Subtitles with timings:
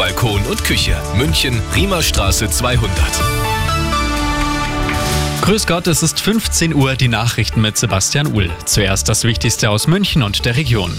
[0.00, 0.96] Balkon und Küche.
[1.14, 2.90] München, Riemerstraße 200.
[5.42, 8.50] Grüß Gott, es ist 15 Uhr, die Nachrichten mit Sebastian Uhl.
[8.64, 10.90] Zuerst das Wichtigste aus München und der Region.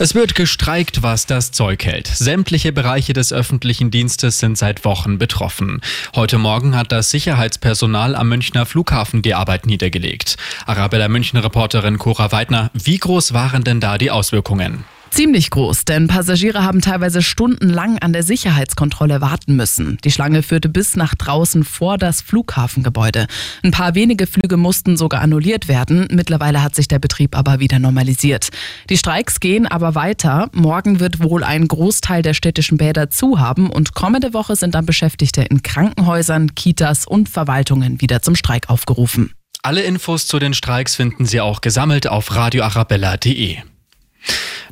[0.00, 2.08] Es wird gestreikt, was das Zeug hält.
[2.08, 5.80] Sämtliche Bereiche des öffentlichen Dienstes sind seit Wochen betroffen.
[6.16, 10.36] Heute Morgen hat das Sicherheitspersonal am Münchner Flughafen die Arbeit niedergelegt.
[10.66, 14.84] Arabella München Reporterin Cora Weidner, wie groß waren denn da die Auswirkungen?
[15.10, 19.96] Ziemlich groß, denn Passagiere haben teilweise stundenlang an der Sicherheitskontrolle warten müssen.
[20.04, 23.26] Die Schlange führte bis nach draußen vor das Flughafengebäude.
[23.62, 26.06] Ein paar wenige Flüge mussten sogar annulliert werden.
[26.10, 28.50] Mittlerweile hat sich der Betrieb aber wieder normalisiert.
[28.90, 30.50] Die Streiks gehen aber weiter.
[30.52, 34.86] Morgen wird wohl ein Großteil der städtischen Bäder zu haben und kommende Woche sind dann
[34.86, 39.32] Beschäftigte in Krankenhäusern, Kitas und Verwaltungen wieder zum Streik aufgerufen.
[39.62, 43.56] Alle Infos zu den Streiks finden Sie auch gesammelt auf radioarabella.de.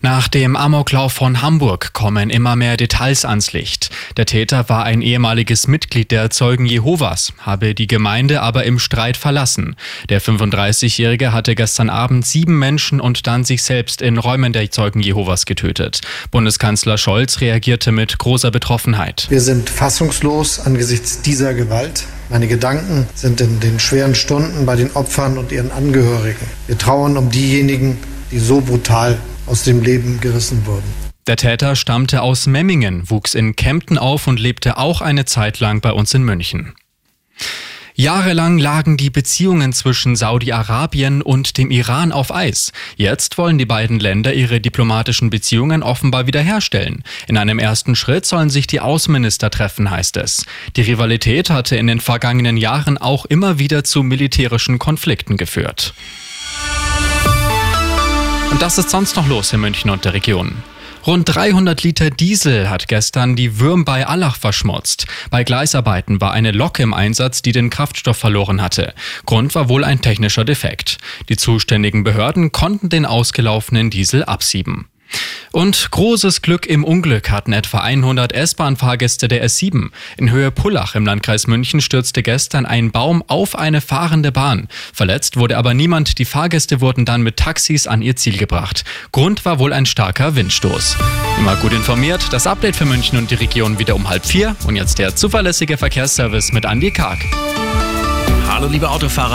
[0.05, 3.89] Nach dem Amoklauf von Hamburg kommen immer mehr Details ans Licht.
[4.19, 9.17] Der Täter war ein ehemaliges Mitglied der Zeugen Jehovas, habe die Gemeinde aber im Streit
[9.17, 9.77] verlassen.
[10.11, 15.01] Der 35-Jährige hatte gestern Abend sieben Menschen und dann sich selbst in Räumen der Zeugen
[15.01, 16.03] Jehovas getötet.
[16.31, 19.25] Bundeskanzler Scholz reagierte mit großer Betroffenheit.
[19.31, 22.05] Wir sind fassungslos angesichts dieser Gewalt.
[22.29, 26.47] Meine Gedanken sind in den schweren Stunden bei den Opfern und ihren Angehörigen.
[26.67, 27.97] Wir trauern um diejenigen,
[28.31, 30.85] die so brutal aus dem Leben gerissen wurden.
[31.27, 35.81] Der Täter stammte aus Memmingen, wuchs in Kempten auf und lebte auch eine Zeit lang
[35.81, 36.75] bei uns in München.
[37.97, 42.73] Jahrelang lagen die Beziehungen zwischen Saudi-Arabien und dem Iran auf Eis.
[42.97, 47.05] Jetzt wollen die beiden Länder ihre diplomatischen Beziehungen offenbar wiederherstellen.
[47.29, 50.45] In einem ersten Schritt sollen sich die Außenminister treffen, heißt es.
[50.75, 55.95] Die Rivalität hatte in den vergangenen Jahren auch immer wieder zu militärischen Konflikten geführt.
[58.55, 60.55] Und das ist sonst noch los in München und der Region.
[61.05, 65.09] Rund 300 Liter Diesel hat gestern die Würm bei Allach verschmutzt.
[65.29, 68.95] Bei Gleisarbeiten war eine Lok im Einsatz, die den Kraftstoff verloren hatte.
[69.27, 70.99] Grund war wohl ein technischer Defekt.
[71.29, 74.87] Die zuständigen Behörden konnten den ausgelaufenen Diesel absieben.
[75.53, 79.91] Und großes Glück im Unglück hatten etwa 100 S-Bahn-Fahrgäste der S7.
[80.17, 84.69] In Höhe Pullach im Landkreis München stürzte gestern ein Baum auf eine fahrende Bahn.
[84.93, 86.19] Verletzt wurde aber niemand.
[86.19, 88.85] Die Fahrgäste wurden dann mit Taxis an ihr Ziel gebracht.
[89.13, 90.97] Grund war wohl ein starker Windstoß.
[91.39, 92.33] Immer gut informiert.
[92.33, 94.57] Das Update für München und die Region wieder um halb vier.
[94.67, 97.19] Und jetzt der zuverlässige Verkehrsservice mit Andy Karg.
[98.49, 99.33] Hallo liebe Autofahrer.